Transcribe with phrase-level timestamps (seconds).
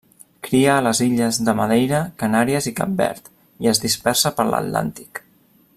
[0.45, 3.29] Cria a les illes de Madeira, Canàries i Cap Verd
[3.67, 5.23] i es dispersa per l'Atlàntic.